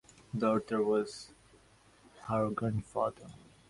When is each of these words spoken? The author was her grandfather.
The 0.33 0.47
author 0.47 0.81
was 0.83 1.29
her 2.25 2.49
grandfather. 2.49 3.27